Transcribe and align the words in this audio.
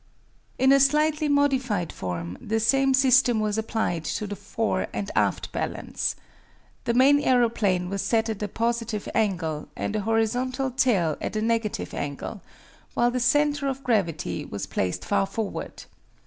In 0.57 0.71
a 0.71 0.79
slightly 0.79 1.29
modified 1.29 1.93
form 1.93 2.35
the 2.41 2.59
same 2.59 2.95
system 2.95 3.39
was 3.39 3.59
applied 3.59 4.03
to 4.05 4.25
the 4.25 4.35
fore 4.35 4.87
and 4.91 5.11
aft 5.15 5.51
balance. 5.51 6.15
The 6.85 6.95
main 6.95 7.19
aeroplane 7.19 7.87
was 7.87 8.01
set 8.01 8.27
at 8.27 8.41
a 8.41 8.47
positive 8.47 9.07
angle, 9.13 9.67
and 9.75 9.95
a 9.95 10.01
horizontal 10.01 10.71
tail 10.71 11.17
at 11.21 11.35
a 11.35 11.41
negative 11.43 11.93
angle, 11.93 12.41
while 12.95 13.11
the 13.11 13.19
center 13.19 13.67
of 13.67 13.83
gravity 13.83 14.43
was 14.43 14.65
placed 14.65 15.05
far 15.05 15.27
forward. 15.27 15.83